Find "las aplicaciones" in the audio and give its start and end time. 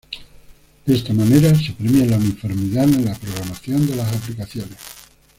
3.97-4.79